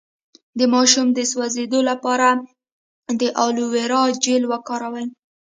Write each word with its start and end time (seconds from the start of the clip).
د 0.59 0.61
ماشوم 0.73 1.07
د 1.13 1.19
سوځیدو 1.31 1.79
لپاره 1.89 2.27
د 3.19 3.21
الوویرا 3.43 4.01
جیل 4.23 4.43
وکاروئ 4.51 5.05